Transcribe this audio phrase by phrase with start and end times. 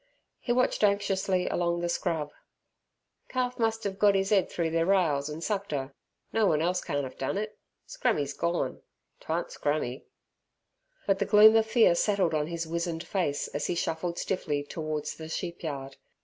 [0.39, 2.31] He watched anxiously along the scrub.
[3.29, 5.93] "Calf must 'ave got 'is 'ed through ther rails an' sucked 'er.
[6.33, 7.59] No one else can't 'ave done it.
[7.87, 8.81] Scrammy's gorn;
[9.19, 10.05] 'twarn't Scrammy."
[11.05, 15.17] But the gloom of fear settled on his wizened face as he shuffled stiffly towards
[15.17, 15.97] the sheepyard.